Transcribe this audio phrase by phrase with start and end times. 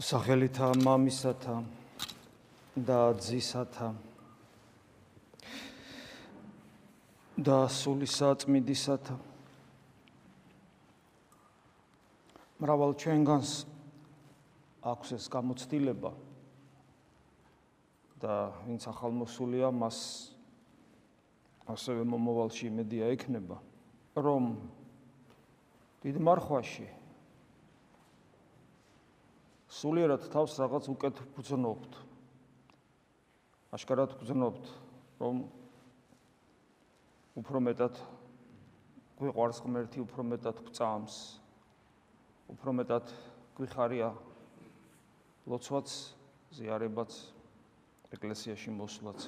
[0.00, 1.58] სახელითა მამისათა
[2.80, 3.88] და ძისათა
[7.36, 9.16] და სულისა წმინდისათა
[12.62, 13.52] მრავალ ჩვენგანს
[14.80, 16.12] აქვს ეს გამოცდილება
[18.24, 18.34] და
[18.64, 19.98] ვინც ახალმოსულია მას
[21.68, 23.60] ასევე მომავალში იმედია ექნება
[24.16, 24.56] რომ
[26.00, 27.01] დიდ მარხვაში
[29.72, 31.92] სულიერად თავს რაღაც უკეთ ფუძნობთ.
[33.72, 34.64] აშკარად ფუძნობთ,
[35.16, 35.36] რომ
[37.40, 37.96] უფრო მეტად
[39.16, 41.16] გვიყვარს ღმერთი, უფრო მეტად გვწამს,
[42.52, 43.14] უფრო მეტად
[43.56, 44.10] გვიხარია
[45.48, 45.88] ლოცვაც,
[46.52, 47.10] ზიარებაც,
[48.12, 49.24] ეკლესიაში მოსვლაც.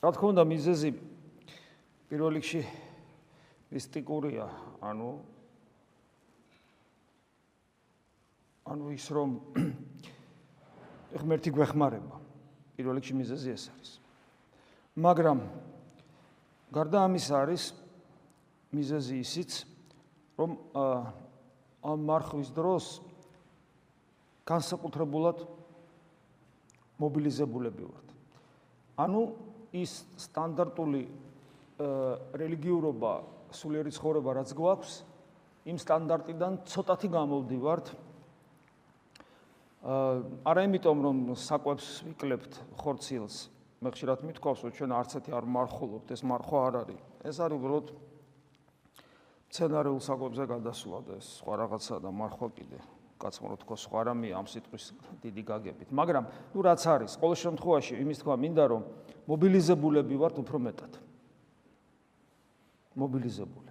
[0.00, 0.90] რა თქმა უნდა, მიზეზი
[2.06, 2.62] პირველ რიგში
[3.74, 4.46] მისტიკურია,
[4.86, 5.10] ანუ
[8.70, 9.30] ანუ ის რომ
[11.10, 12.16] ღმერთი გვეხმარება
[12.78, 13.90] პირველ რიგში მიზეზი ეს არის.
[14.94, 15.38] მაგრამ
[16.70, 17.64] გარდა ამისა არის
[18.70, 19.50] მიზეზი ისიც
[20.38, 20.54] რომ
[21.82, 22.86] ამ მარხვის დროს
[24.46, 25.42] განსაკუთრებულად
[27.02, 28.08] მობილიზებულები ვართ.
[29.02, 29.20] ანუ
[29.74, 29.92] ის
[30.30, 31.02] სტანდარტული
[32.38, 33.12] რელიგიურობა
[33.50, 34.94] სულიერი ცხოვრება რაც გვაქვს
[35.66, 37.86] იმ სტანდარტიდან ცოტათი გამოვდივართ
[39.80, 43.48] არა იმიტომ რომ საკვებს ვიკლებთ ხორცილს.
[43.80, 47.00] მე ხშირად მithქვავს რომ ჩვენ არც ერთი არ მარხულობთ ეს მარხვა არ არის.
[47.24, 47.86] ეს არის უბრალოდ
[49.48, 52.78] სცენარიულ საკვებზე გადასვლა და ეს სხვა რაღაცა და მარხვა კიდე.
[53.20, 54.84] კაცმა რო თქოს სხვა რამე ამ სიტყვის
[55.24, 55.88] დიდი გაგებით.
[55.92, 58.82] მაგრამ ნუ რაც არის ყოველ შემთხვევაში იმის თქვა მინდა რომ
[59.28, 60.92] მობილიზებულები ვართ უფრო მეტად.
[63.00, 63.69] მობილიზებული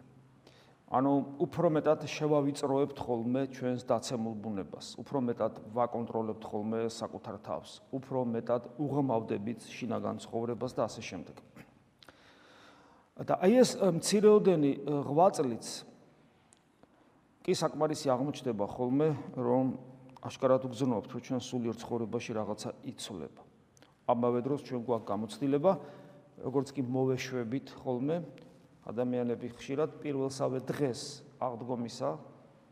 [0.90, 1.12] ანუ
[1.46, 8.64] უფრო მეტად შევავიწროებთ ხოლმე ჩვენს დაცემულ ბუნებას, უფრო მეტად ვაკონტროლებთ ხოლმე საკუთარ თავს, უფრო მეტად
[8.82, 11.38] უღმავდებით შინაგან ცხოვრებას და ასე შემდეგ.
[13.20, 14.72] და აი ეს მცირეოდენი
[15.06, 15.66] ღვაწლიც
[17.46, 19.66] კი საკმარისი აღმოჩნდება ხოლმე, რომ
[20.26, 23.42] აშკარად უგზნობთ, რომ ჩვენ სულიერ ცხოვრებაში რაღაცა იცვლება.
[24.10, 25.72] ამავე დროს ჩვენ გვაქვს გამოცდილება,
[26.50, 28.16] როგორც კი მოვეშვებით ხოლმე
[28.90, 31.02] ადამიანები ხშირად პირველსავე დღეს
[31.40, 32.10] აღდგომისა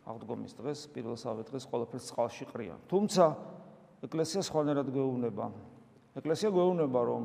[0.07, 2.79] აღდგომის დღეს პირველსავე დღეს ყველაფერს წყალში ყრიან.
[2.87, 3.25] თუმცა
[4.07, 5.45] ეკლესია სხვანაირად გვეუბნება.
[6.15, 7.23] ეკლესია გვეუბნება რომ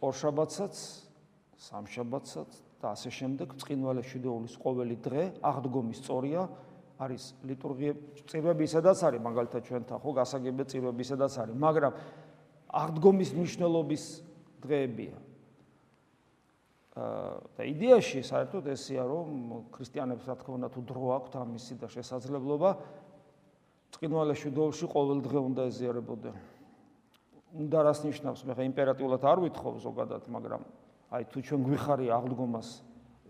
[0.00, 0.74] ორშაბათსაც,
[1.56, 2.50] სამშაბათსაც
[2.80, 6.42] და ასე შემდეგ წინვალე შვიდეულის ყოველი დღე აღდგომის სწორია
[7.00, 11.92] არის ლიტურგიები წირვებისადაც არის მაგალითად ჩვენთან ხო გასაგებია წირვებისადაც არის მაგრამ
[12.80, 14.04] აღდგომის მნიშვნელობის
[14.64, 15.16] დღეებია
[16.94, 22.70] და იდეაში საერთოდ ესია რომ ქრისტიანებს რა თქმა უნდა თუ დრო აქვთ ამისი და შესაძლებლობა
[23.94, 26.36] წკინვალე შვიდოლში ყოველ დღე უნდა ეზიარებოდნენ.
[27.50, 30.62] უნდა რას ნიშნავს მე ხა იმპერატიულად არ ვითხოვ ზოგადად, მაგრამ
[31.14, 32.68] აი თუ ჩვენ გვიხარია აღდგომას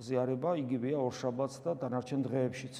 [0.00, 2.74] ზიარება, იგივეა ორშაბათს და დანარჩენ დღეებშიც.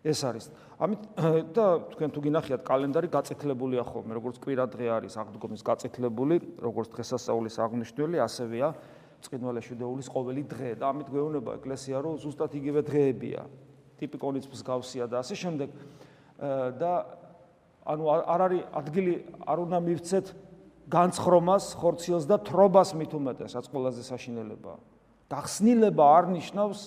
[0.00, 0.48] ეს არის.
[0.80, 1.00] ამით
[1.56, 7.56] და თქვენ თუ გინახიათ კალენდარი გაწეთლებულია ხოლმე, როგორც კვირა დღე არის აღდგომის გაწეთლებული, როგორც დღესასწაულის
[7.60, 8.68] აღნიშნული, ასევეა
[9.26, 13.42] წინვალე შვიდეულის ყოველი დღე და ამით გვეუბნება ეკლესია რომ ზუსტად იგივე დღეებია.
[14.00, 15.68] ტიპიკონიც მსგავსია და ასე შემდეგ.
[16.80, 16.92] და
[17.84, 19.14] ანუ არ არის ადგილი
[19.44, 20.26] არ უნდა მივცეთ
[20.90, 24.78] განცხრომას ხორციელს და თრობას მით უმეტეს რაც ყველაზე საშინელებაა
[25.30, 26.80] გახსნილება არ ნიშნავს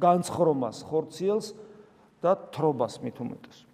[0.00, 1.46] განცხრომას ხორციელს
[2.22, 3.69] და თრობას მით უმეტეს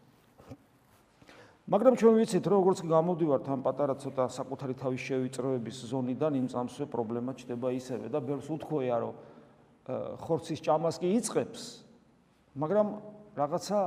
[1.66, 6.87] მაგრამ ჩვენ ვიცით რომ როგორც გამოდივართ ამ პატარა ცოტა საკუთარი თავის შევიწროების ზონიდან იმ წამსვე
[6.94, 9.15] პრობლემა ჩდება ისევე და ბევრს უთქოია რომ
[10.22, 11.62] ხორცის ჭამას კი იწખებს
[12.54, 12.87] მაგრამ
[13.34, 13.81] რაღაცა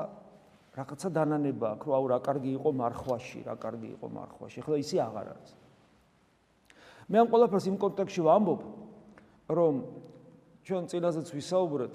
[0.79, 4.59] რაღაცა დანანება აქვს რომ აუ რა კარგი იყო მარხვაში რა კარგი იყო მარხვაში.
[4.63, 5.51] ხო ისე აღარ არის.
[7.09, 8.61] მე ამ ყველაფერს იმ კონტექსში ვამბობ
[9.49, 9.73] რომ
[10.67, 11.93] ჩვენ წინაზეც ვისაუბრეთ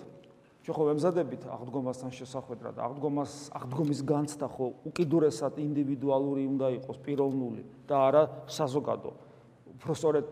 [0.64, 7.62] ჩვენ ხო ვემზადებით აღდგომასთან შესახვედრად აღდგომას აღდგომის განცდა ხო უკიდურესად ინდივიდუალური უნდა იყოს პიროვნული.
[7.84, 9.10] და არა საზოგადო.
[9.76, 10.26] უბრალოდ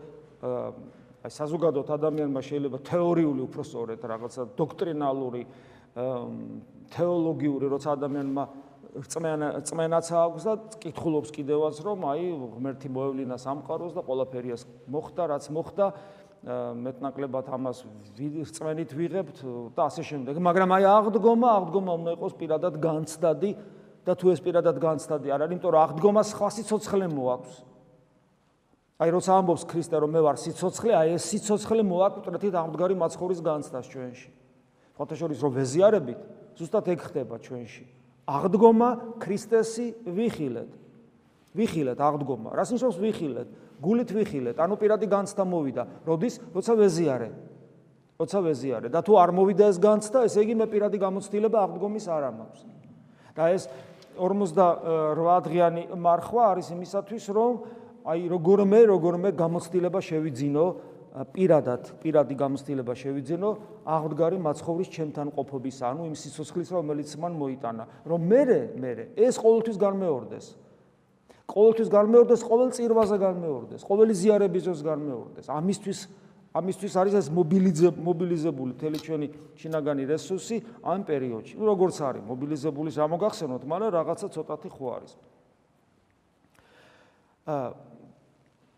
[1.23, 5.43] აი საზოგადოთ ადამიანმა შეიძლება თეორიული უბრალოდ რაღაცა დოქტრინალური
[6.89, 8.43] თეოლოგიური როცა ადამიანმა
[8.93, 10.53] წმენა წმენაც აქვს და
[10.83, 12.25] კითხულობს კიდევაც რომ აი
[12.57, 15.85] ღმერთი მოევლინა სამყაროს და ყველაფერიას მოხდა რაც მოხდა
[16.43, 17.85] მეტნაკლებად ამას
[18.19, 19.37] რწმენით ვიღებთ
[19.71, 20.35] და ასე შემდეგ.
[20.43, 23.51] მაგრამ აი აღდგომა, აღდგომა უნდა იყოს პირადად განცდადი
[24.03, 27.55] და თუ ეს პირადად განცდადი არ არის, იმიტომ რომ აღდგომა სხვა სიცოცხლე მოაქვს.
[28.99, 33.85] აი როცა ამბობს ქრისტე რომ მე ვარ სიცოცხლე, აი ეს სიცოცხლე მოაკვტრეთით აღმდგარი მაცხოვრის განცდას
[33.87, 34.29] ჩვენში.
[34.99, 36.19] ფოთაშორის რომ ვეზიარებით,
[36.59, 37.83] ზუსტად ეგ ხდება ჩვენში.
[38.27, 38.89] აღდგომა
[39.23, 40.71] ქრისტესი ვიხილეთ.
[41.55, 42.49] ვიხილეთ აღდგომა.
[42.51, 43.47] რას ნიშნავს ვიხილეთ?
[43.81, 45.83] გულით ვიხილეთ, ანუ პირადი განცდა მოვიდა.
[46.05, 46.39] როდის?
[46.53, 47.29] როცა ვეზიარე.
[48.19, 52.23] როცა ვეზიარე და თუ არ მოვიდა ეს განცდა, ესე იგი მე პირადი გამოცდილება აღდგომის არ
[52.29, 52.61] ამაქვს.
[53.33, 53.63] და ეს
[54.17, 57.53] 48 დღიანი მარხვა არის იმისათვის, რომ
[58.05, 60.65] აი როგორმე, როგორმე გამოცდილება შევიძინო
[61.33, 63.49] პირადად, პირადი გამოცდილება შევიძინო
[63.85, 68.41] აღდგარი მაცხოვრის ჩემთან ყოფობის, ანუ იმ სიცოცხლის, რომელიც მან მოიტანა, რომ მე
[68.81, 70.45] მე ეს ყოველთვის განმეორდეს.
[71.47, 75.45] ყოველთვის განმეორდეს, ყოველ წირვაზე განმეორდეს, ყოველი ზიარების დროს განმეორდეს.
[75.51, 75.99] ამისთვის
[76.53, 81.57] ამისთვის არის ეს მობილიზებული თელი ჩვენი შინაგანი რესურსი ამ პერიოდში.
[81.57, 85.13] ნუ როგორც არის მობილიზებული სამოგახსენოთ, მაგრამ რაღაცა ცოტათი ხო არის.
[87.49, 87.73] აა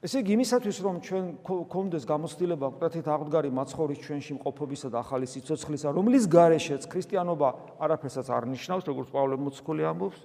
[0.06, 5.89] ესე იგი იმისათვის რომ ჩვენ გქონდეს გამოცდილება კვეთით აღდგარი მაცხოვრის ჩვენში მყოფობისა და ახალი სიცოცხლისა,
[5.97, 7.50] რომლის გარეშეც ქრისტიანობა
[7.81, 10.19] არაფერსაც არ ნიშნავს, როგორც პავლე მოციქული ამბობს,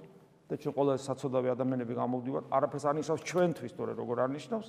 [0.51, 4.67] და ჩვენ ყველა საცოდავი ადამიანები გამოვდივართ, არაფერს არ ნიშნავს ჩვენთვის, თორე როგორ არ ნიშნავს.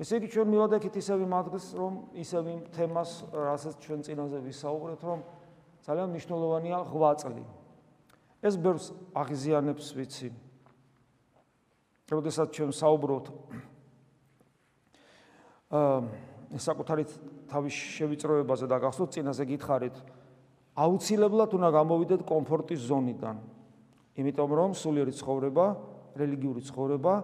[0.00, 5.00] ესე იგი ჩვენ მივადექით ისევ იმ ადგილს, რომ ისევ იმ თემას, რასაც ჩვენ წინაზე ვისაუბრეთ,
[5.04, 5.20] რომ
[5.84, 7.44] ძალიან მნიშვნელოვანია ღვაწლი.
[8.40, 10.28] ეს ბევრს აღიზიანებს, ვიცი.
[12.08, 13.26] როდესაც ჩვენ საუბრობთ
[15.76, 15.98] აა
[16.62, 17.04] საკუთარი
[17.50, 19.96] თავის შევიწროებაზე და გახსოვთ წინაზე გითხარით,
[20.78, 23.55] აუცილებლად უნდა გამოვიდეთ კომფორტის ზონიდან.
[24.16, 25.66] იმიტომ რომ სულიერი ცხოვრება,
[26.16, 27.14] რელიგიური ცხოვრება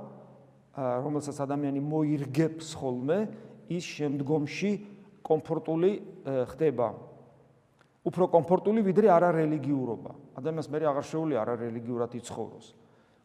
[0.76, 3.18] რომელსაც ადამიანი მოირგებს ხოლმე,
[3.68, 4.70] ის შემდგომში
[5.20, 5.90] კომფორტული
[6.48, 6.88] ხდება.
[8.02, 10.10] უფრო კომფორტული ვიდრე არარელიგიურობა.
[10.34, 12.66] ადამიანს მე აღარ შეუძლია არარელიგიურად იცხოვროს.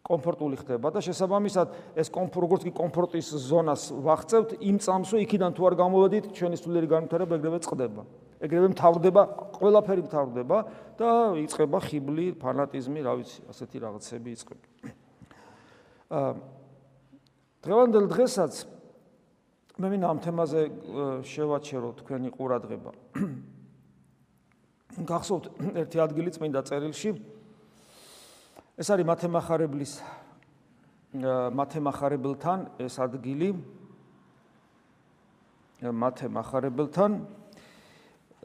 [0.08, 1.68] კომფორტული ხდება და შესაბამისად
[2.00, 6.88] ეს კომფორტ როგორც კი კომფორტის ზონას ვახცევთ, იმ წამსვე იქიდან თუ არ გამოვედით, ჩვენი სულიერი
[6.88, 8.02] განვითარება ეგრევე წყდება.
[8.40, 9.22] ეგრევე მთავრდება,
[9.57, 10.57] ყველაფერი მთავრდება
[10.98, 11.09] და
[11.42, 14.65] იწყება ხიბლი, ფანატიზმი, რა ვიცი, ასეთი რაღაცები იწყება.
[16.07, 16.31] აა
[17.68, 18.54] დღევანდელ დღესაც
[19.77, 20.62] მე მინდა ამ თემაზე
[21.27, 22.92] შევაჩერო თქვენი ყურადღება.
[25.12, 25.45] გახსოვთ
[25.77, 27.12] ერთი ადგილი წმინდა წერილში
[28.77, 29.94] ეს არის მათემახარებლის
[31.59, 33.50] მათემახარებელთან ეს ადგილი
[35.81, 37.12] მათემახარებელთან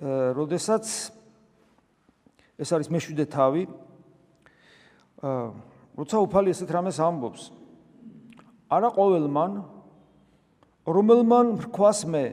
[0.02, 0.86] როდესაც
[2.58, 3.62] ეს არის მეშვიდე თავი
[5.22, 5.44] აა
[5.92, 7.42] როცა უფალი ესეთ რამეს ამბობს
[8.72, 9.60] არა ყოველმან
[10.88, 12.24] რომელმან რქვას მე?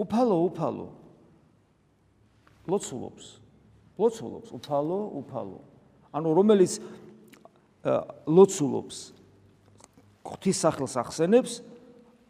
[0.00, 0.88] უფალო უფალო
[2.64, 3.26] ლოცულობს
[4.00, 5.60] ლოცულობს უფალო უფალო
[6.16, 6.78] ანუ რომელიც
[8.24, 8.96] ლოცულობს
[10.24, 11.60] ღვთის სახელს ახსენებს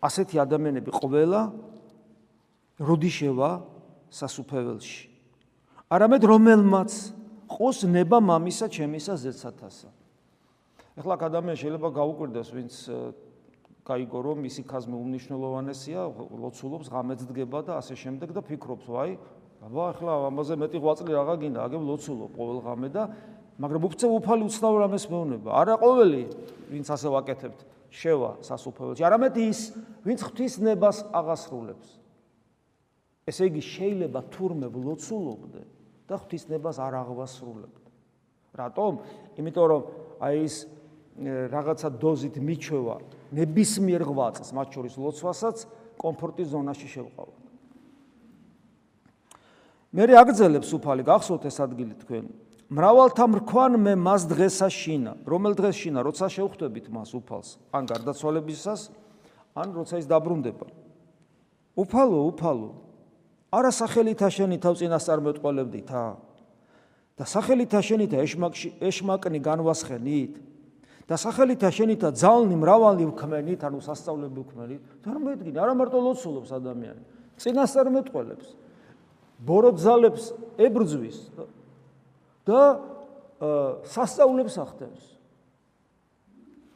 [0.03, 1.43] ასეთი ადამიანები ყველა
[2.83, 3.51] როდიშევა
[4.13, 5.09] სასუფეველში.
[5.89, 6.93] არამედ რომელმაც
[7.49, 9.89] ყოს ნება მამისა ჩემისა ზეცათასა.
[11.01, 12.73] ეხლა ადამიანს შეიძლება გაუკვირდეს, ვინც
[13.83, 16.01] გაიგო რომ ისი ხაზმე უმნიშვნელოვანესია,
[16.37, 19.13] ლოცულობს, ღამეს დგება და ასე შემდეგ და ფიქრობს, აი,
[19.63, 23.03] აბა ახლა ამაზე მეტი ღვაწლი რაღა გინდა, აგებ ლოცულობ ყოველ ღამე და
[23.63, 25.51] მაგრამ უფცე უფალი უცნაურ რამეს მეუბნება.
[25.53, 26.23] არა ყოველი,
[26.73, 27.61] ვინც ასე ვაკეთებთ,
[27.93, 29.03] შევა სასუფეველში.
[29.07, 29.61] არამედ ის,
[30.03, 32.02] ვინც ღვთის ნებას აღასრულებს.
[33.29, 35.63] ესე იგი შეიძლება თურმე ლოცულობდე
[36.09, 37.89] და ღვთის ნებას არ აღვასრულებდე.
[38.53, 38.93] რატომ?
[39.39, 39.83] იმიტომ რომ
[40.21, 40.57] აი ეს
[41.23, 42.97] რაღაცა დოზით მიჩვევა
[43.37, 45.57] ნებისმიერ ღვაწს, მათ შორის ლოცვასაც
[46.01, 47.37] კომფორტის ზონაში შევყავთ.
[49.93, 52.25] მე რეაგზელებს უფალი, გახსოვთ ეს ადგილი თქვენ.
[52.73, 55.13] მრავალთა მრქვან მე მას დღესა შინა.
[55.29, 58.81] რომელ დღეს შინა, როცა შევხვდებით მას უფალს, ან გარდაცვალებისას,
[59.53, 60.67] ან როცა ის დაბრუნდება.
[61.77, 62.71] უფალო, უფალო.
[63.53, 66.17] არა სახელითა შენი თავწინას წარმეთყოლებდით, ა?
[67.21, 70.33] და სახელითა შენი და ეშმაკში ეშმაკნი განვასხენით?
[71.05, 77.03] და სახელითა შენითა ძალნი მრავალი ვქმენით, ანუ სასწაულები ვქმენით, თორმეტგინე, არა მარტო ლოცულობს ადამიანი,
[77.37, 78.47] წინასწარ მეტყველებს,
[79.43, 80.25] ბოროტზალებს
[80.57, 81.19] ებრძვის
[82.49, 82.61] და
[83.93, 85.03] სასწაულებს ახდენს.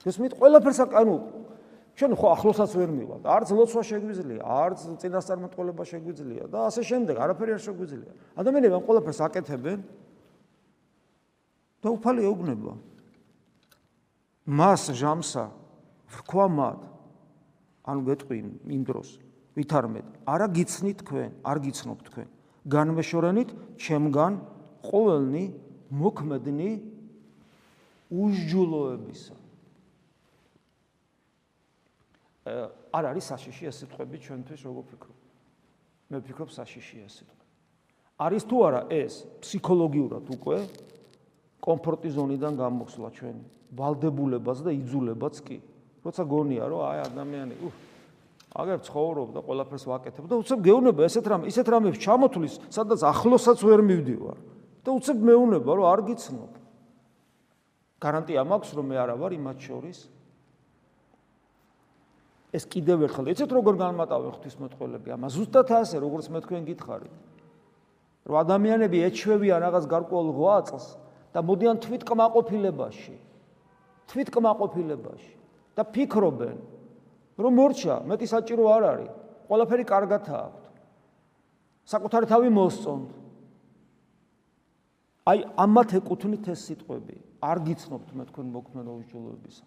[0.06, 1.16] ეს მით ყველაფერს აკანუ
[1.96, 3.20] შენ ხო ახლოსაც ვერ მივალ.
[3.24, 8.12] არც ლოცვა შეგვიძლია, არც წინასწარმეტყველება შეგვიძლია და ასე შემდეგ, არაფერი არ შეგვიძლია.
[8.36, 9.78] ადამიანებმა ყველაფერს აკეთებენ
[11.80, 12.72] და უფალი ეუბნება.
[14.46, 15.44] მას ჟამსა
[16.20, 16.80] რქვა მათ.
[17.86, 18.36] ანუ გეტყვი
[18.76, 19.08] იმ დროს
[19.56, 22.28] ვითარმედ, არა გიცნით თქვენ, არ გიცნობ თქვენ.
[22.66, 24.32] განმეშორენით ჩემგან
[24.84, 25.44] ყოველნი
[25.88, 26.70] მოქმედნი
[28.10, 29.45] უსჯულოებისა.
[32.46, 35.16] არ არის საშიში ეს სიტყვები ჩვენთვის როგორ ფიქრობ
[36.10, 37.44] მე ვფიქრობ საშიში ეს სიტყვა.
[38.22, 40.58] არის თუ არა ეს ფსიქოლოგიურად უკვე
[41.66, 43.44] კომფორტი ზონიდან გამოსვლა ჩვენი?
[43.74, 45.58] ვალდებულებაც და იძულებაც კი.
[46.06, 47.74] როცა გონია რომ აი ადამიანი უх
[48.56, 53.58] აგერ ცხოვრობ და ყველაფერს ვაკეთებ და უცებ გეუნება ესეთ რამე ისეთ რამებს ჩამოთulis სადაც ახლოსაც
[53.66, 54.38] ვერ მივდივარ
[54.86, 56.52] და უცებ მეუნება რომ არ გიცნობ.
[57.98, 59.98] გარანტია მაქვს რომ მე არა ვარ იმათ შორის
[62.56, 67.14] ეს კიდევ ერთხელ ეცეთ როგორ განმატავე ღვთისმოწყალები ამას ზუსტად ასე როგორც მე თქვენ გითხარით.
[68.26, 70.86] რომ ადამიანები ეჩვევიან რაღაც გარკვეულ ღვაწლს
[71.36, 73.16] და მოდიან თვითკმაყოფილებაში
[74.10, 75.34] თვითკმაყოფილებაში
[75.76, 76.56] და ფიქრობენ
[77.36, 79.12] რომ მორჩა მეტი საჭირო არ არის.
[79.46, 80.64] ყველაფერი კარგად აქვს
[81.86, 83.10] საკუთარი თავი მოსწონთ.
[85.26, 89.66] აი ამათ ეკუთვნით ეს სიტყვები არ გიცნობთ მე თქვენ მოქმედო უჯულოებისა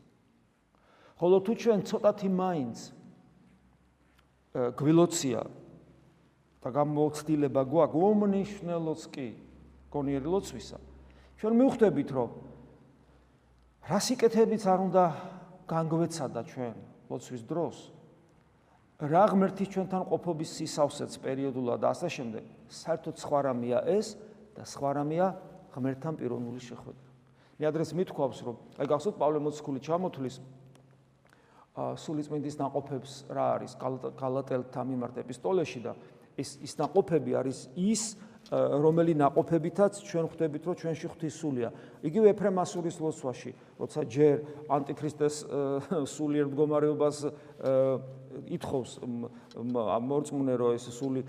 [1.19, 2.77] ხოლო თუ ჩვენ ცოტათი მაინც
[4.79, 5.41] გვილოცია
[6.63, 9.27] და გამოცდილება გვაქვს უმნიშვნელოც კი
[9.93, 10.77] გონიერი ლოცვისა
[11.39, 12.29] ჩვენ მივხვდებით რომ
[13.89, 15.03] რა სიკეთებიც არ უნდა
[15.69, 16.75] განგვეცადა ჩვენ
[17.09, 17.77] ლოცვის დროს?
[18.99, 21.81] რა ღმერთის ჩვენთან ყოფობის სისავსეც პერიოდულად?
[21.81, 22.43] და ასე შემდეგ.
[22.69, 24.07] საერთოდ სხვა რამეა ეს
[24.53, 25.27] და სხვა რამეა
[25.73, 27.07] ღმერთთან პიროვნული შეხვედრა.
[27.59, 30.35] მე ადრეს მithქვავს რომ აი გახსოვთ პავლე მოციქული ჩამოთulis
[31.99, 33.75] სულიწმინდის ناقოფებს რა არის?
[34.19, 35.93] გალატელთა მიმართ ეპისტოლეში და
[36.39, 38.03] ეს ის ناقოფები არის ის
[38.49, 41.69] რომელი ناყოფებითაც ჩვენ ხვდებით, რომ ჩვენში ღვთისულია.
[42.01, 44.35] იგივე ეფრემ ასურის ლოცვაში, როცა ჯერ
[44.73, 45.35] ანტიქრისტეს
[46.09, 47.17] სულიერ მდგომარეობას
[48.49, 48.91] ითხოვს
[50.09, 51.21] მორწმუნე რომ ეს სული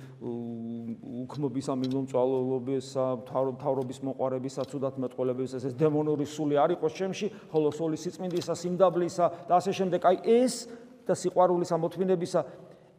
[1.24, 9.26] უქმობისა მიმომწვალობისა თავრობის მოყარებისა ცუდათმეტყველებისა ეს დემონური სული არ იყოს შემში ხოლო სული სიწმინდისა სიმდაბლისა
[9.48, 10.54] და ასე შემდეგ აი ეს
[11.08, 12.40] და სიყვარულის ამოთმინებისა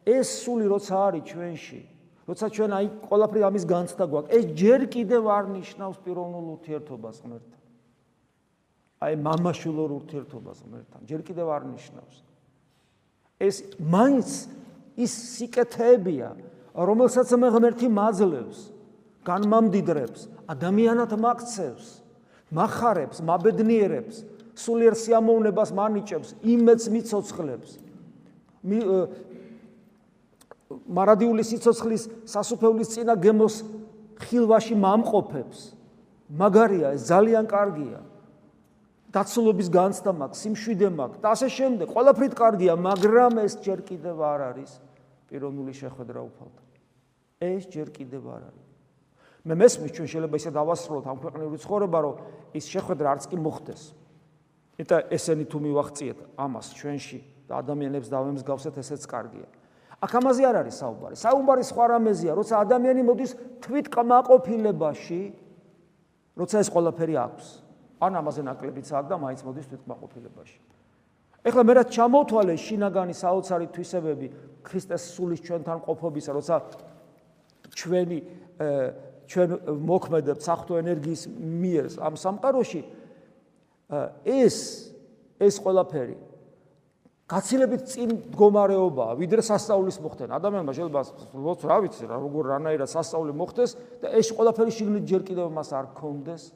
[0.06, 1.80] ეს სული როცა არის ჩვენში
[2.28, 7.60] როცა ჩვენ აი ყველაფერი ამის განცდა გვაქვს, ეს ჯერ კიდევ არ ნიშნავს პიროვნულ ურთიერთობას ღმერთთან.
[9.02, 12.16] აი მამაშულო ურთიერთობას ღმერთთან, ჯერ კიდევ არ ნიშნავს.
[13.42, 14.28] ეს მაინც
[14.94, 16.30] ის სიკეთეებია,
[16.78, 18.58] რომელსაც მე ღმერთი მაძლევს,
[19.26, 21.86] განმამდიდრებს, ადამიანად მაქცევს,
[22.54, 24.16] מחარებს, მაბედნიერებს,
[24.54, 27.70] სულიერ სიამოვნებას მანიჭებს, იმეც მიცოცხლებს.
[30.86, 33.62] მარადიული სიცოცხლის სასופევლის წინა გემოს
[34.22, 35.58] ხილვაში მომყოფებს.
[36.32, 38.00] მაგარია, ეს ძალიან კარგია.
[39.12, 41.86] დაცულობის განცდა მაქვს, სიმშვიდე მაქვს და ასე შემდეგ.
[41.92, 44.70] ყველაფრით კარგია, მაგრამ ეს ჯერ კიდევ არ არის
[45.28, 46.66] პიროვნული შეხვედრა უფალთან.
[47.42, 48.66] ეს ჯერ კიდევ არ არის.
[49.42, 52.14] მე მესმის ჩვენ შეიძლება ისე დავასრულოთ ამ ქვეყნიური ცხოვრება, რომ
[52.54, 53.82] ის შეხვედრა არც კი მოხდეს.
[54.78, 57.18] ეტა ესენი თუ მივახციეთ ამას ჩვენში
[57.50, 59.48] და ადამიანებს დავემსგავსეთ, ესეც კარგია.
[60.02, 61.14] აქ ამაზე არ არის საუბარი.
[61.14, 63.32] საუბარი სხვა რამეზეა, როცა ადამიანი მოდის
[63.62, 65.22] თვით კმაყოფილებაში,
[66.36, 67.46] როცა ეს ყველაფერი აქვს.
[68.02, 70.58] ან ამაზე ნაკლებიც აქვს და მაინც მოდის თვით კმაყოფილებაში.
[71.42, 74.26] ეხლა მე რა ჩამოთვალე შინაგანი საოცარი თვისებები
[74.66, 76.54] ქრისტეს სულის ჩვენთან ყოფობისა, როცა
[77.78, 78.18] ჩვენი
[79.32, 79.48] ჩვენ
[79.86, 82.80] მოქმედებთ საფრთხო ენერგიის მიერ ამ სამყაროში
[84.26, 84.56] ეს
[85.40, 86.16] ეს ყველაფერი
[87.32, 90.36] გაცილებით წინ მდგომარეობაა, ვიდრე სასწაულის მოხდენა.
[90.36, 93.70] ადამიანმა შეიძლება როგორც რა ვიცი რა, როგორ რანაირად სასწაული მოხდეს
[94.04, 96.52] და ეს ყველაფერი შიგნით ჯერ კიდევ მას არ კონდეს.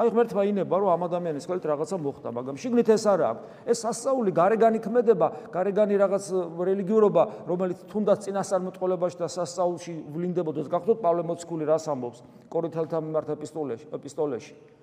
[0.00, 3.44] აი ღმერთმა ინება რომ ამ ადამიანის ხელით რაღაცა მოხდა, მაგრამ შიგნით ეს არა აქვს.
[3.68, 6.24] ეს სასწაული გარეგანი ქმედება, გარეგანი რაღაც
[6.56, 10.70] რელიგიურობა, რომელიც თუნდაც წინასწარმეტყოლებაში და სასწაულში ვლინდებოდეს.
[10.72, 14.79] გახდოთ პავლე მოციქული რას ამბობს კორინთელთა მიმართ ეპისტოლეში, ეპისტოლეში.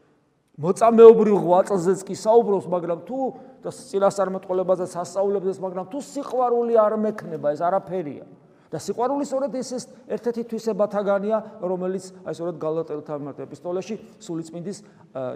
[0.58, 3.20] მოწამეობრივ ღვაწლზეც კი საუბრობს, მაგრამ თუ
[3.62, 8.26] და წილასწარმეტყველებაზეც ასწავლებდეს, მაგრამ თუ სიყვარული არ მექნება, ეს არაფერია.
[8.68, 14.78] და სიყვარული სწორედ ეს ეს ერთ-ერთი თვისებათაგანია, რომელიც აი სწორედ გალატელთა მიმართ ეპისტოლეში სულიწმინდის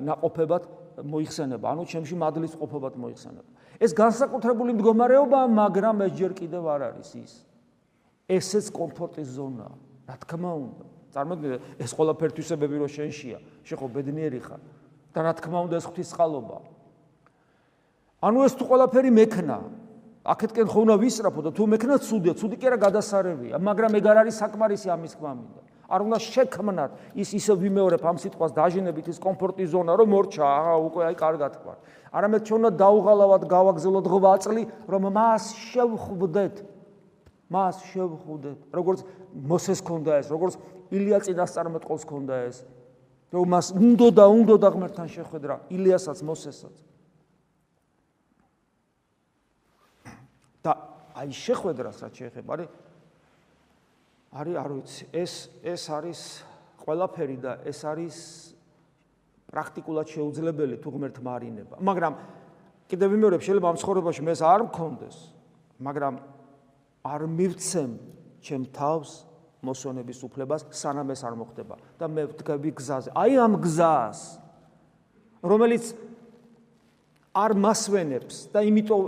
[0.04, 0.64] ناყოფებად
[1.00, 3.50] მოიხსენება, ანუ ჩემში მადლის ყოფებად მოიხსენება.
[3.80, 7.32] ეს განსაკუთრებული მდგომარეობაა, მაგრამ ეს ჯერ კიდევ არ არის ის.
[8.28, 9.76] ესეც კომფორტის ზონაა,
[10.12, 10.86] რა თქმა უნდა.
[11.16, 14.60] წარმოიდგინე, ეს ყველა ფერთვისებები რო შენშია, შეხო ბედნიერი ხარ.
[15.12, 16.58] და რა თქმა უნდა ეს ღვთისყალობა.
[18.22, 19.58] ანუ ეს თუ ყველაფერი მექნა,
[20.22, 24.18] აქეთკენ ხო უნდა ვისწრაფო და თუ მექნა ცუდია, ცუდი კი არა გადასარევია, მაგრამ ეგ არ
[24.22, 25.62] არის საკმარისი ამის თქმა მინდა.
[25.92, 30.76] არ უნდა შექმნათ ის ისე ვიმეორებ ამ სიტყვას დაჟინებით ის კომფორტის ზონა, რომ მორჩა, აა
[30.88, 31.74] უკვე აი კარგად თქვა.
[32.16, 36.56] არამედ ჩვენ უნდა დაუღალავად გავაგზავნოთ ღვაწლი, რომ მას შევხვდეთ.
[37.52, 38.60] მას შევხვდეთ.
[38.72, 39.00] როგორც
[39.36, 40.56] მოსეს ქონდა ეს, როგორც
[40.96, 42.64] ილია წინასწარმეტყველს ქონდა ეს.
[43.32, 46.76] რომ მას უნდა და უნდა და ღმერთთან შეხვედრა ილიასაც მოსესაც
[50.62, 50.72] და
[51.16, 52.70] აი შეხვედრას რაც შეეხება არის
[54.32, 55.34] არის არ ვიცი ეს
[55.64, 56.20] ეს არის
[56.82, 58.18] ყველაფერი და ეს არის
[59.52, 61.76] პრაქტიკულად შეუძლებელი თუ ღმერთმა არინება.
[61.84, 62.14] მაგრამ
[62.88, 65.18] კიდევ ვიმეორებ, შეიძლება ამ ცხოვრებაში მე ეს არ მქონდეს,
[65.84, 66.14] მაგრამ
[67.04, 67.92] არ მივცემ
[68.40, 69.10] ჩემ თავს
[69.62, 73.10] მოსონების უფლებას, სანამ ეს არ მოხდება და მე ვდგები გზაზე.
[73.14, 74.20] აი ამ გზას,
[75.46, 75.86] რომელიც
[77.32, 79.02] არ მასვენებს და იმიტომ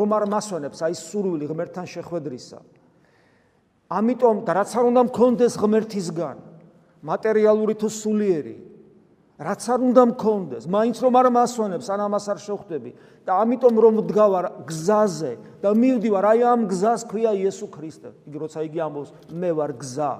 [0.00, 2.58] რომ არ მასვენებს აი სურვილი ღმერთთან შეხვედრისა.
[3.86, 6.36] ამიტომ და რაც არ უნდა მქონდეს ღმერთისგან,
[7.06, 8.56] მატერიალური თუ სულიერი,
[9.36, 12.90] რაც არ უნდა მქონდეს, მაინც რომ არ მასვენებს, ან ამას არ შეხვდები
[13.28, 18.16] და ამიტომ რომ ვდგავარ გზაზე და მივდივარ აი ამ გზას ქვია იესო ქრისტე.
[18.24, 20.12] იგი როცა იგი ამბობს, მე ვარ გზა.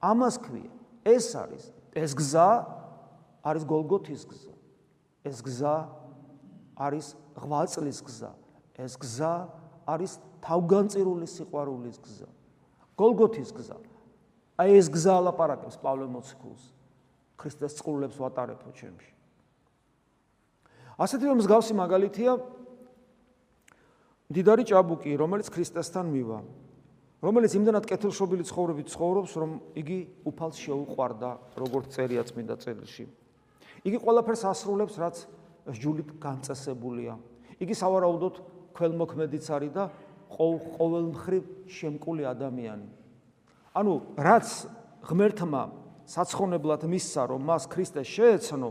[0.00, 0.72] ამას ქვია.
[1.04, 2.48] ეს არის ეს გზა
[3.44, 4.54] არის გოლგოთის გზა.
[5.28, 5.76] ეს გზა
[6.80, 8.32] არის ღვაწლის გზა.
[8.80, 9.34] ეს გზა
[9.84, 12.28] არის თავგანწირული სიყვარულის გზა.
[12.96, 13.76] გოლგოთის გზა.
[14.56, 16.72] აი ეს გზა ალაპარაკებს პავლე მოციქულს.
[17.36, 19.12] ქრისტეს წყურლებს ვატარებო ჩემში.
[20.98, 22.32] ასეთი რომ მსგავსი მაგალითია
[24.30, 26.38] დიდარი ჭაბუკი, რომელიც ქრისტესთან მივა.
[27.24, 29.50] რომელიც იმდანად კეთილშობილი ცხოვრებით ცხოვრობს, რომ
[29.80, 29.98] იგი
[30.28, 33.04] უფალს შეუყვარდა, როგორც წერია წმინდა წერილში.
[33.84, 35.16] იგი ყველაფერს ასრულებს, რაც
[35.72, 37.16] ჯულით განწესებულია.
[37.60, 38.34] იგი სავარაუდოდ
[38.76, 39.84] ქველმოქმედიც არის და
[40.34, 42.88] ყოველმხრივ შემკული ადამიანი.
[43.74, 44.46] ანუ რაც
[45.04, 45.62] ღმერთმა
[46.06, 48.70] საცხონებლად მისცა, რომ მას ქრისტე შეეცნო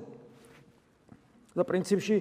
[1.54, 2.18] და პრინციპში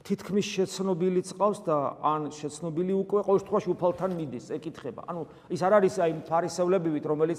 [0.00, 5.04] თითქმის შეცნობილი წავს და ან შეცნობილი უკვე ყოველ შემთხვევაში უფალთან მიდის, ეკითხება.
[5.06, 7.38] ანუ ის არ არის აი ფარისევლებივით, რომელიც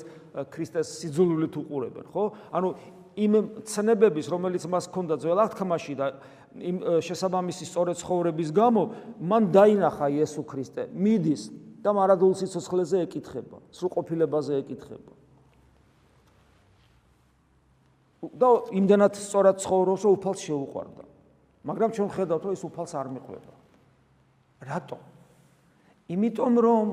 [0.54, 2.24] ქრისტეს სიძულვილით უყურებენ, ხო?
[2.54, 2.70] ანუ
[3.18, 3.34] იმ
[3.66, 6.06] ცნებების, რომელიც მას ჰქონდა ძველ აღთქმაში და
[6.56, 8.84] იმ შესაბამისი სწორედ ცხოვრების გამო,
[9.20, 11.42] მან დაინახა იესო ქრისტე, მიდის
[11.82, 15.21] და მარადულ სიცოცხლეზე ეკითხება, სრულყოფილებაზე ეკითხება.
[18.22, 21.04] და იმდანაც სწორად ცხოვრობს, რომ უფალს შეუყვარდა.
[21.66, 23.54] მაგრამ ჩვენ ხედავთ, რომ ეს უფალს არ მიყვება.
[24.62, 24.98] რატო?
[26.12, 26.86] იმიტომ რომ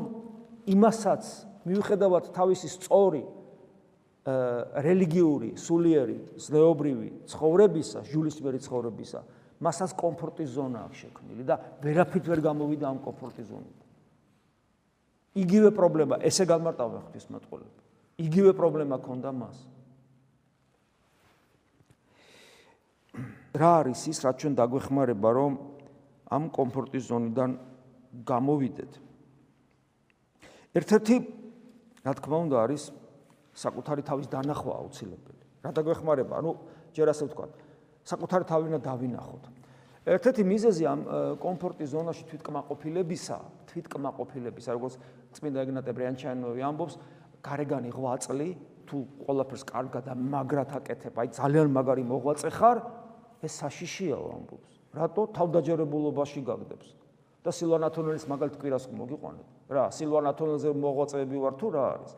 [0.69, 1.23] იმასაც
[1.69, 3.23] მიუხედავად თავისი სწორი
[4.85, 9.21] რელიგიური, სულიერი, ზნეობრივი ცხოვრებისა, ჯულისმერი ცხოვრებისა,
[9.64, 13.87] მასაც კომფორტის ზონა აქვს შექმნილი და ვერაფრით ვერ გამოვიდა ამ კომფორტის ზონიდან.
[15.38, 17.81] იგივე პრობლემა, ესე გამარტავდა ღვთისმეტყველება.
[18.19, 19.57] იგივე პრობლემა ქონდა მას.
[23.59, 25.53] რა არის ის, რაც ჩვენ დაგვეხმარება, რომ
[26.31, 27.51] ამ კომფორტის ზონიდან
[28.23, 28.92] გამოვიდეთ?
[30.79, 31.16] ერთ-ერთი,
[32.07, 32.83] რა თქმა უნდა, არის
[33.59, 35.42] საკუთარი თავის დანახვა აუცილებელი.
[35.66, 36.35] რა დაგვეხმარება?
[36.38, 36.51] ანუ
[36.94, 37.47] ჯერ ასე ვთქვა,
[38.07, 39.44] საკუთარი თავი უნდა დავინახოთ.
[40.09, 41.01] ერთ-ერთი მიზეზი ამ
[41.42, 43.37] კომფორტის ზონაში თვითკმაყოფილებისა,
[43.68, 44.94] თვითკმაყოფილებისა, როგორც
[45.37, 46.94] წმინდა ეგნატე ბრიანჩაინოვი ამბობს,
[47.44, 48.49] გარეგანი ღვაწლი
[48.88, 48.97] თუ
[49.29, 52.79] ყველაფერს კარგად და მაგრად აკეთებ, აი ძალიან მაგარი მოღვაწე ხარ,
[53.42, 54.72] ეს საშიშიაო ამბობს.
[54.98, 56.88] რატო თავდაჯერებულობაში გაგდებს?
[57.44, 59.48] და სილვანათონელის მაგალთ კვირას მოგიყვანეთ.
[59.72, 62.12] რა, სილვანათონელზე მოღვაწეები ვარ თუ რა არის?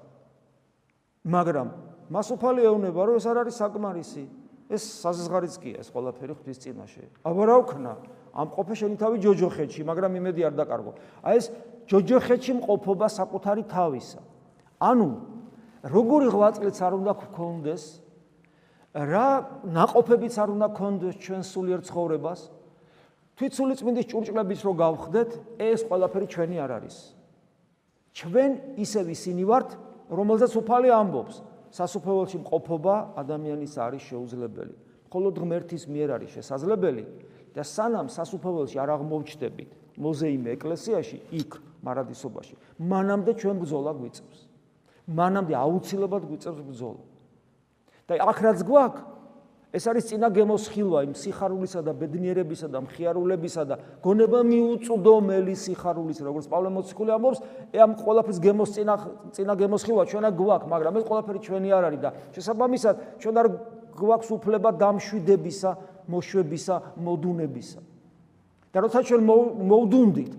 [1.29, 1.69] მაგრამ
[2.11, 4.25] მას უფალი ეუბნება, რომ ეს არ არის საკმარისი.
[4.71, 7.05] ეს საზღარიც კი ეს ყველაფერი ღვთის წინაშე.
[7.27, 7.93] აბა რა ვქნა?
[8.31, 10.93] ამ ყოფე შენი თავი ჯოჯოხეთში, მაგრამ იმედი არ დაკარგო.
[11.27, 11.47] აი ეს
[11.91, 14.21] ჯოჯოხეთში მყოფობა საკუთარი თავისა.
[14.79, 15.09] ანუ
[15.83, 17.83] როგორი ღვაწლიც არ უნდა გქონდეს,
[18.95, 19.27] რა
[19.71, 22.41] ناყოფებიც არ უნდა გქონდეს ჩვენ სულიერ ცხოვრებას?
[23.39, 25.31] თვით სულიწმინდის ჭურჭლების რო გავხდეთ
[25.63, 26.97] ეს ყველაფერი ჩვენი არ არის.
[28.19, 28.51] ჩვენ
[28.83, 29.71] ისევ ისინი ვართ
[30.11, 31.35] რომელზეც უფალი ამბობს.
[31.71, 34.75] სასופველში მყოფობა ადამიანის არის შეუძლებელი.
[35.07, 37.05] მხოლოდ ღმერთის მიერ არის შესაძლებელი.
[37.55, 41.51] და სანამ სასופველში არ აღმოვჩდებით მოზეიმე ეკლესიაში იქ
[41.83, 44.39] მარადისობაში მანამდე ჩვენ ბრძოლა გვიწევს.
[45.11, 47.03] მანამდე აუცილებლად გვიწევს ბრძოლა.
[48.11, 49.09] და აქ რაც გვაქვს
[49.71, 56.47] ეს არის წინა გემოსხილვა იმ სიხარულისა და ბედნიერებისა და მხიარულებისა და გონება მიუწვდომელი სიხარულის როგორც
[56.51, 57.39] პავლე მოციქული ამბობს
[57.79, 58.95] ამ ყველაფრის გემოს წინა
[59.31, 63.47] წინა გემოსხილვა ჩვენა გვაქვს მაგრამ ეს ყველაფერი ჩვენი არ არის და შესაბამისად ჩვენ არ
[63.95, 65.71] გვაქვს უფლება დამშვიდებისა
[66.11, 67.81] მოშვებისა მოდუნებისა.
[68.75, 69.23] და როცა ჩვენ
[69.71, 70.33] მოვდუნდით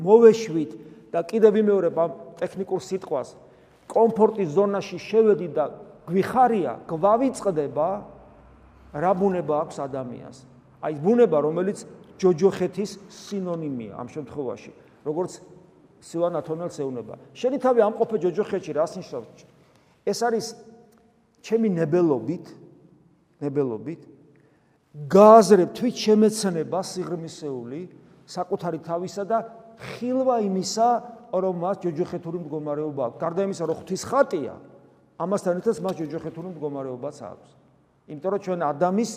[0.00, 0.70] მოვეშვით
[1.12, 3.28] და კიდევ ვიმეორებ ამ ტექნიკურ სიტყვას
[3.88, 5.64] კომფორტის ზონაში შევედით და
[6.06, 7.88] გვიხარია, გვავიწყდება
[8.94, 10.38] რა ბუნება აქვს ადამიანს.
[10.86, 11.78] აი ბუნება, რომელიც
[12.16, 14.72] ჯოჯოხეთის სინონიმია ამ შემთხვევაში,
[15.04, 15.32] როგორც
[16.00, 17.14] სილვან ათონელს ეუბნება.
[17.34, 19.44] შენი თავი ამყოფე ჯოჯოხეთში რას ნიშნავს?
[20.06, 20.46] ეს არის
[21.42, 22.46] ჩემი ნებელობით,
[23.42, 24.00] ნებელობით
[24.96, 27.80] გააზრებ თვით შემეცნება სიღრმისეული
[28.26, 29.38] საკუთარი თავისა და
[29.76, 30.88] ხილვა იმისა,
[31.36, 33.18] რომ მას ჯოჯოხეთური მდგომარეობა აქვს.
[33.20, 34.54] გარდა იმისა, რომ ღვთის ხატია,
[35.16, 37.50] ამასთან ერთად მას ჯოჯოხეთური მდგომარეობაც აქვს.
[38.12, 39.12] იმიტომ რომ ჩვენ ადამიანის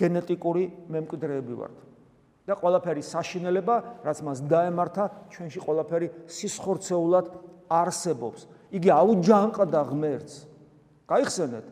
[0.00, 1.76] გენეტიკური მემკვიდრეები ვართ.
[2.46, 7.26] და ყველაფერი საშინელება, რაც მას დაემართა, ჩვენში ყველაფერი სისხორცეულად
[7.66, 8.46] არსებობს.
[8.70, 10.34] იგი აუჯანყდა ღმერთს.
[11.10, 11.66] გაიხსენეთ?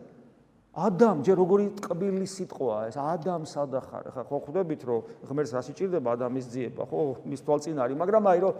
[0.74, 6.09] ადამ ჯერ როგორი ტკბილი სიტყვაა ეს ადამ სადახარ ხა ხო ხვდებით რომ ღმერთს რა სიჭირდება
[6.18, 8.55] ადამის ძიება ხო მის თვალწინ არის მაგრამ აი რომ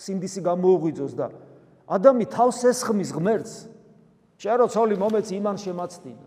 [0.00, 1.28] სინდისი გამოუღვიძოს და
[1.92, 3.52] ადამი თავს ესხმის ღმერთს
[4.38, 6.26] შეარო ცოლი მომეცი იმან შემაცდინა.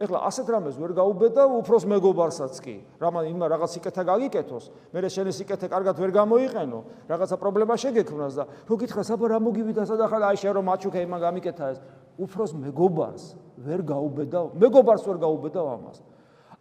[0.00, 2.76] ეხლა ასეთ რამეს ვერ გაუბედა უფროს მეგობარსაც კი.
[2.96, 4.64] რამა იმა რაღაც სიკეთე გაგიკეთოს.
[4.96, 6.78] მე შენი სიკეთე კარგად ვერ გამოიყენო.
[7.04, 11.20] რაღაცა პრობლემა შეგექმნას და რო გითხრას აბა რა მოგივიდა სადახარ აი შენ რომ მაჩუქე იმან
[11.20, 11.78] გამიკეთა ეს.
[12.16, 13.24] უფროს მეგობარს
[13.60, 15.98] ვერ გაუბედა მეგობარს ვერ გაუბედა ამას.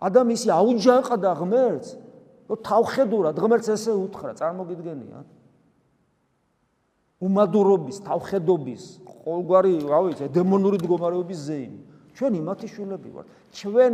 [0.04, 1.90] ადამი ისი აუჯანყდა ღმერთს
[2.50, 5.20] რომ თავხედურად ღმერთს ესე უთხრა წარმოგიდგენია
[7.20, 11.82] უმადურობის თავხედობის ყოველგვარი რა ვიცი დემონური მდგომარეობის ზეიმი
[12.20, 13.28] ჩვენ იმათი შვილები ვართ.
[13.56, 13.94] ჩვენ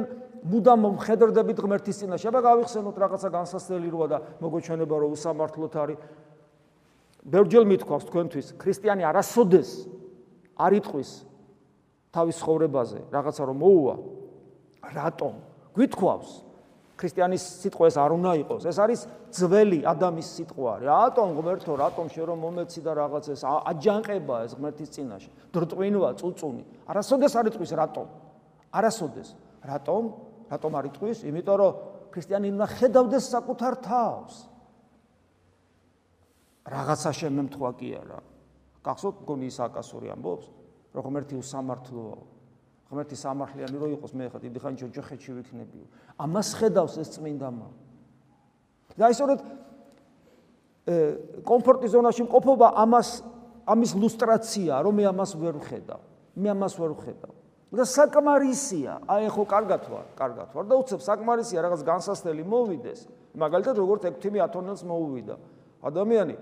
[0.50, 2.26] მუდამ მხედრდებით ღმერთის წინაშე.
[2.34, 6.00] აბა გავიხსენოთ რაღაცა განსასწრელი როა და მოგოჩვენება რომ უსამართლოთ არის.
[7.26, 9.70] ბერჯელ მithქვავს თქვენთვის, ქრისტიანი არასოდეს
[10.58, 11.10] არ იტყვის
[12.14, 13.96] თავის ხოვრებაზე რაღაცა რომ მოუვა.
[14.90, 15.34] რატომ?
[15.78, 16.30] გვითქვავს
[16.96, 18.62] ქრისტიანის სიტყვა ეს არ უნდა იყოს.
[18.72, 19.02] ეს არის
[19.36, 20.72] ძველი ადამიანის სიტყვა.
[20.88, 25.32] რატომ ღმერთო, რატომ შე რომ მომეცი და რაღაც ეს აჯანყება ეს ღმერთის წინაშე.
[25.52, 26.64] დრტყვინვა, წუწუნი.
[26.88, 28.08] არასოდეს არ იტყვის რატომ?
[28.72, 29.30] არასოდეს.
[29.66, 30.04] რატომ?
[30.52, 31.18] რატომ არ იტყვის?
[31.28, 31.72] იმიტომ რომ
[32.16, 34.36] ქრისტიანი უნდა ხედავდეს საკუთარ თავს.
[36.66, 38.20] რაღაცა შემემთხვა კი არა.
[38.86, 40.46] გახსოვთ გონი ის აკასური ამბობს,
[40.96, 42.35] რომ ღმერთი უსამართლოა.
[42.90, 45.86] ღმერთი სამართლიანი რო იყოს მე ხა დიდი ხანი ჯოჯოხეთში ვიქნებიო.
[46.22, 47.68] ამას ხედავს ეს წმინდა მა
[48.96, 49.40] და ისორეთ
[51.50, 53.10] კომფორტის ზონაში მყოფობა ამას
[53.66, 56.02] ამის ლუსტრაცია რომ მე ამას ვერ ვხედავ.
[56.38, 57.34] მე ამას ვერ ვხედავ.
[57.76, 63.00] და საკმარისია აი ხო კარგად ვარ კარგად ვარ და უცებ საკმარისია რაღაც განსასწრელი მოვიდეს.
[63.36, 65.36] მაგალითად როგორც ექვთიმი ათონელს მოუვიდა
[65.84, 66.36] ადამიანი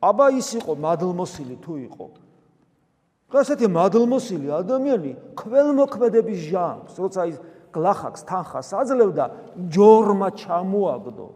[0.00, 2.06] აბა ის იყო მადლმოსილი თუ იყო
[3.30, 7.36] გასეთი მადლმოსილი ადამიანი ქველმოქმედების ჟანგს, როცა ის
[7.70, 9.24] გლახაკს თანხას აძლევდა,
[9.70, 11.28] ჯორმა ჩამოაგდო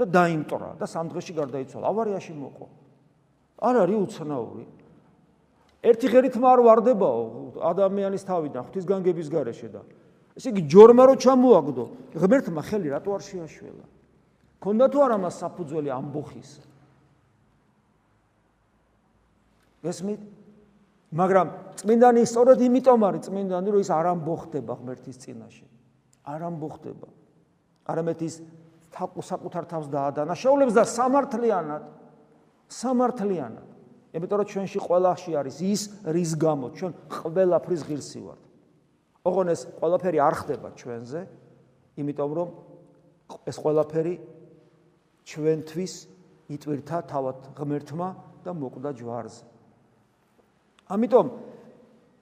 [0.00, 1.84] და დაიმტრა და სამ დღეში გარდაიცვალა.
[1.84, 2.66] ავარიაში მოყო.
[3.60, 4.64] არ არის უცნაური.
[5.84, 7.20] ერთი ღერით მარ ვარდებაო
[7.60, 9.84] ადამიანის თავიდან ღვთისგანგების გარეშე და
[10.36, 11.84] ესე იგი ჯორმა რო ჩამოაგდო,
[12.16, 13.84] ღმერთმა ხელი რატო არ შეაშველა?
[14.60, 16.50] ქონდა თუ არა მას საფუძველი ამბოხის?
[19.84, 20.39] გესმით?
[21.10, 21.48] მაგრამ
[21.80, 25.66] წმინდანი სწორედ იმიტომ არის წმინდანი, რომ ის არ ამბოხდება ღმერთის წინაშე.
[26.30, 27.08] არ ამბოხდება.
[27.90, 28.34] არამედ ის
[28.94, 31.82] საკუთარ თავს დაადანაშაულებს და სამართლიანად
[32.70, 33.68] სამართლიანად.
[34.14, 38.42] იმიტომ რომ ჩვენში ყველაში არის ის რის გამო ჩვენ ყველაფრის ღირსი ვართ.
[39.26, 41.20] ოღონ ეს ყველაფერი არ ხდება ჩვენზე,
[41.98, 42.48] იმიტომ რომ
[43.46, 44.14] ეს ყველაფერი
[45.26, 45.94] ჩვენთვის
[46.50, 48.08] იტვირთა თავად ღმერთმა
[48.42, 49.44] და მოკვდა ჯვარზე.
[50.90, 51.26] ამიტომ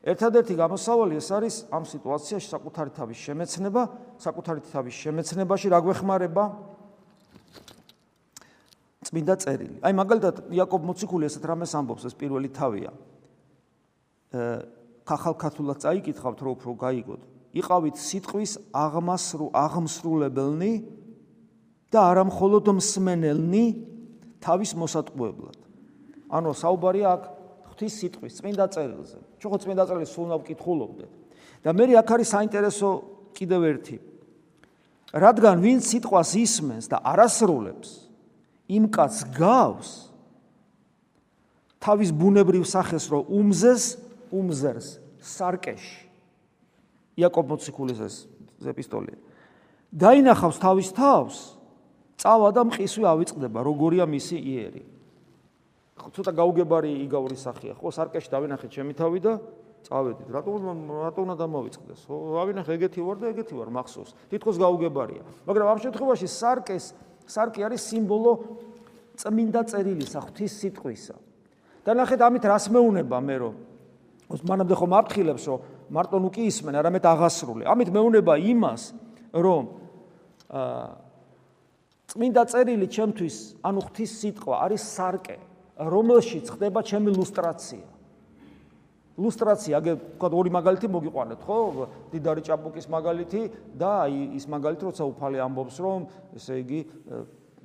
[0.09, 3.83] ერთადერთი გამოსავალი ეს არის ამ სიტუაციაში საკუთარი თავის შემეცნება,
[4.23, 6.45] საკუთარი თავის შემეცნებაში რა გვეხმარება
[9.09, 9.77] წმინდა წერილი.
[9.81, 12.93] აი მაგალითად იაკობ მოციქული ესეთ რამეს ამბობს, ეს პირველი თავია.
[14.37, 14.79] აა
[15.09, 17.23] ხახალქათულად წაიკითხავთ, რომ უფრო გაიგოთ.
[17.57, 20.73] იყავით სიტყვის აღმასრუ აღმსრულებელნი
[21.89, 23.65] და არა მხოლოდ მსმენელნი
[24.45, 25.57] თავის მოსატყუებლად.
[26.29, 27.23] ანუ საუბარია აქ
[27.79, 29.19] ღვთის სიტყვის წმინდა წერილზე.
[29.39, 31.13] ჩვენ ხო წმინდა წერილს სულ ნავკითხულობდეთ.
[31.63, 32.89] და მე აქ არის საინტერესო
[33.39, 33.97] კიდევ ერთი.
[35.15, 37.91] რადგან ვინ სიტყვას ისმენს და არასრულებს,
[38.67, 40.11] იმ კაც გავს
[41.79, 43.85] თავის ბუნებრივ სახეს რო უმზეს,
[44.35, 46.03] უმზერს სარკეში.
[47.15, 48.27] იაკობ მოციქულის ეს
[48.59, 49.15] ეპისტოლე.
[49.95, 51.37] დაინახავს თავის თავს,
[52.19, 54.98] წავა და მყისვე ავიწყდება, როგორია მისი იერი.
[55.99, 57.89] ცოტა გაუგებარი იგავრი სახეა ხო?
[57.91, 59.33] სარკეში დავინახეთ ჩემი თავი და
[59.87, 60.29] წავედით.
[60.31, 62.17] რატო რატო უნდა დამოვიწყდეს ხო?
[62.43, 64.11] ავინახე ეგეთი ვარ და ეგეთი ვარ მახსოვს.
[64.31, 65.23] თითქოს გაუგებარია.
[65.47, 66.85] მაგრამ ამ შემთხვევაში სარკეს
[67.29, 68.33] სარკე არის სიმბოლო
[69.19, 71.17] წმინდა წერილისა ღვთის სიტყვისა.
[71.85, 73.55] და ნახეთ ამით რას მეუნება მე რომ
[74.29, 77.65] მანამდე ხომ აფრთხილებს რომ მარტო ნუ კი ისმენ არამედ აღასრული.
[77.65, 78.83] ამით მეუნება იმას
[79.33, 79.63] რომ
[82.09, 85.37] წმინდა წერილი ჩემთვის ანუ ღვთის სიტყვა არის სარკე
[85.79, 87.87] რომელშიც ხდება ჩემი ლუსტრაცია.
[89.19, 91.59] ლუსტრაცია, აგე თქვა ორი მაგალითი მოგიყვანეთ, ხო?
[92.15, 93.41] დიდარი ჭაბუკის მაგალითი
[93.75, 96.07] და ის მაგალითი, როცა უფალი ამბობს, რომ
[96.39, 96.81] ესე იგი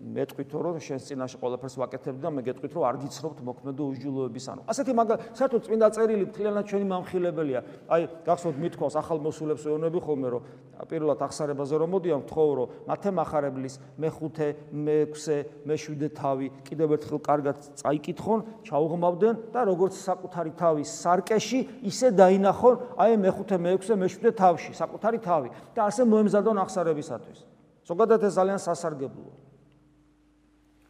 [0.03, 4.61] მეტყვითო რომ შენს წინაშე ყველაფერს ვაკეთებ და მე გეტყვით რომ არ გიცნობთ მოქმედო უჯულოების ანუ.
[4.67, 7.59] ასეთი მაგ საერთოდ წმინდა წერილი მთლიანად ჩვენი მამხილებელია.
[7.87, 10.41] აი გახსოვთ მithქვას ახალ მოსულებს ეონები ხოლმე რომ
[10.89, 15.37] პირველად ახსარებაზე რომ მოდიან ვთხოვ რომ მათე מחარებლის მეხუთე მეექვსე
[15.69, 23.21] მეშვიდე თავი კიდევ ერთხელ კარგად წაიკითხონ ჩაუღმავდნენ და როგორც საკუთარი თავის სარკეში ისე დაინახონ აი
[23.21, 27.39] მეხუთე მეექვსე მეშვიდე თავში საკუთარი თავი და ასე მოემზადონ ახსარებისათვის
[27.87, 29.52] ზოგადად ეს ძალიან სასარგებლოა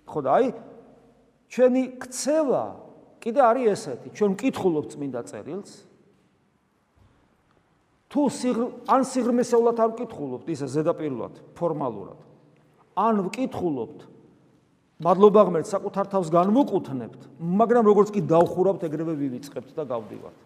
[0.08, 0.46] ხო და აი
[1.54, 2.64] ჩვენი ქცევა
[3.24, 5.72] კიდე არის ესეთი ჩვენ მკითხულობთ წმინდა წერილს
[8.14, 8.22] თუ
[8.94, 12.20] ან სიღრმისეულად არ მკითხულობთ ისე ზედაპირულად ფორმალურად
[12.94, 14.00] ან მკითხულობთ
[15.04, 17.22] მადლობა ღმერთს საკუთარ თავს განმოკუთნებთ
[17.60, 20.38] მაგრამ როგორც კი დავხურავთ ეგრევე ვივიწყებთ და გავდივართ.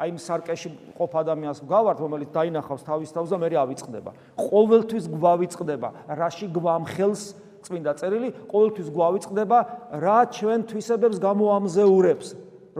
[0.00, 4.10] აი იმ სარკეში ყოფ ადამიანს გვავართ რომელიც დაინახავს თავის თავს და მე ავიწყდება
[4.40, 7.22] ყოველთვის გვავიწყდება რაში გვამხელს
[7.66, 9.58] წმინდა წერილი ყოველთვის გვავიწყდება
[10.04, 12.28] რა ჩვენ თვისებებს გამოამზეურებს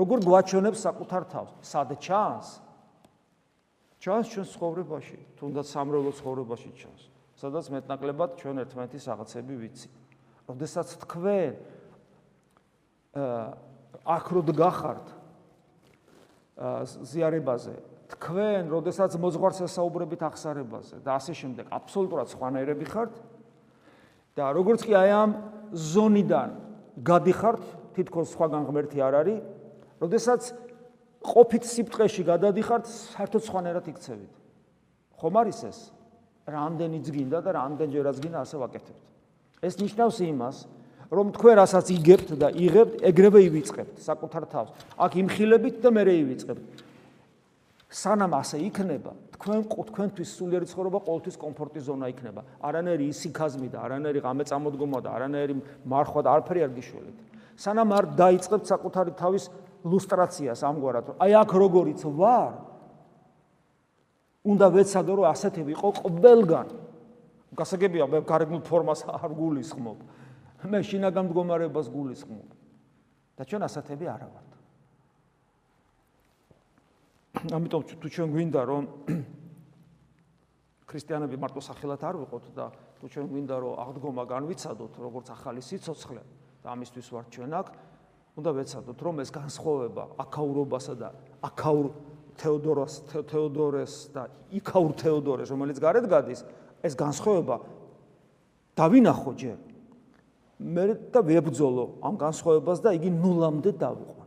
[0.00, 1.52] როგორ გვაჩვენებს საკუთარ თავს.
[1.60, 2.48] სად ჩანს?
[4.00, 7.02] ჩანს ჩვენ ცხოვრებაში თუნდაც სამრევლო ცხოვრებაში ჩანს.
[7.40, 9.92] სადაც მეტნაკლებად ჩვენ ერთმანეთის რაღაცები ვიცით
[10.50, 11.52] როდესაც თქვენ
[14.04, 15.06] აკროდ გახართ
[17.10, 17.74] ზიარებაზე
[18.12, 23.12] თქვენ როდესაც მოძღვარს ესაუბრებით ახსარებაზე და ასე შემდეგ აბსოლუტურად სხვანაირები ხართ
[24.36, 25.30] და როგორც კი აი ამ
[25.74, 26.50] ზონიდან
[27.04, 27.62] გადიხართ,
[27.94, 29.38] თითქოს სხვაგან ღმერთი არ არის,
[30.00, 30.42] როდესაც
[31.20, 34.32] ყოფით სიფტყეში გადადიხართ, საერთოდ სხვანაირად იქცევით.
[35.20, 35.78] ხომ არის ეს?
[36.48, 39.02] რამდენიც გინდა და რამდენჯერაც გინდა ასე ვაკეთებთ.
[39.60, 40.56] ეს ნიშნავს იმას,
[41.10, 44.70] რომ თქვენ რასაც იგებთ და იღებთ, ეგრევე ივიწყებთ საკუთარ თავს.
[44.96, 46.64] აქ იმხილებით და მე რეივიწყებთ.
[47.90, 52.42] სანამ ასე იქნება, თქვენ თქვენთვის სულიერი ცხოვრება ყოველთვის კომფორტის ზონა იქნება.
[52.62, 55.55] არანაირი ისიქაზმი და არანაირი ღამეწამოდგომა და არანაირი
[55.90, 57.16] მარხვა და არაფერი არ გიშველეთ.
[57.59, 59.44] სანამ არ დაიწყებთ საკუთარი თავის
[59.83, 62.53] ლუსტრაციას ამგვარად, აი აქ როგორიც ვარ,
[64.44, 66.68] უნდა ვეცადო რომ ასეთი ვიყო ყველგან.
[67.59, 69.98] გასაგებია მე გარეგნულ ფორმას არ გულისხმობ.
[70.70, 72.48] მე შინაგან მდგომარეობას გულისხმობ.
[73.40, 74.49] და ჩვენ ასეთები არა ვართ.
[77.48, 78.85] ამიტომ თუ ჩვენ გვინდა რომ
[80.85, 82.66] ქრისტიანები მარტო სახელად არ ვიყოთ და
[83.00, 86.22] თუ ჩვენ გვინდა რომ აღდგომა განვიცადოთ როგორც ახალი სიცოცხლე
[86.61, 87.66] და ამისთვის ვარ ჩვენ აქ
[88.37, 91.09] უნდა ვეცადოთ რომ ეს განსხვავება აკაურობასა და
[91.48, 91.87] აკაურ
[92.37, 94.22] თეოდოროს თეოდორეს და
[94.61, 96.44] იკაურ თეოდორეს რომელიც გარეთ გადის
[96.85, 97.57] ეს განსხვავება
[98.76, 99.59] დავინახო ჯერ.
[100.61, 104.19] მე და ვებძოლო ამ განსხვავებას და იგი ნულამდე დავიყო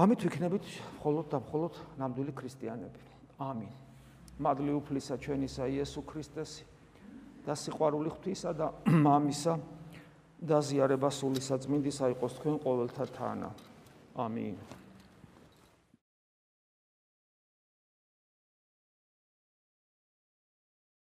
[0.00, 3.00] ამით ვიქნებით მხოლოდ და მხოლოდ ნამდვილი ქრისტიანები.
[3.36, 3.72] ამინ.
[4.40, 6.64] მადლი უფლისა ჩვენისა იესო ქრისტეს
[7.44, 8.72] და სიყვარული ღვთისა და
[9.04, 9.54] მამისა
[10.40, 13.50] და ზიარება სული საწმინდისა იყოს თქვენ ყოველთა თანა.
[14.16, 14.56] ამინ.